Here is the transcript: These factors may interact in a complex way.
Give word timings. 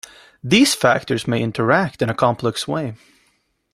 These 0.43 0.73
factors 0.73 1.27
may 1.27 1.43
interact 1.43 2.01
in 2.01 2.09
a 2.09 2.15
complex 2.15 2.67
way. 2.67 2.95